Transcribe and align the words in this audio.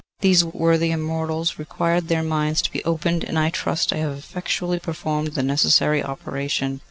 These 0.21 0.43
worthy 0.43 0.89
Immortals 0.89 1.59
required 1.59 2.07
their 2.07 2.23
minds 2.23 2.59
to 2.63 2.71
be 2.71 2.83
opened, 2.85 3.23
and 3.23 3.37
I 3.37 3.51
trust 3.51 3.93
I 3.93 3.97
have 3.97 4.17
effectually 4.17 4.79
performed 4.79 5.33
the 5.33 5.43
necessary 5.43 6.01
operation. 6.03 6.79